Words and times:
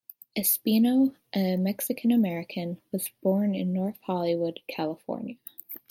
Espino, 0.35 1.13
a 1.31 1.57
Mexican-American, 1.57 2.81
was 2.91 3.11
born 3.21 3.53
in 3.53 3.71
North 3.71 3.99
Hollywood, 4.01 4.59
California. 4.67 5.35